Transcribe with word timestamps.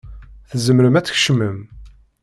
Tzemrem 0.49 0.95
ad 0.99 1.05
tkecmem. 1.05 1.57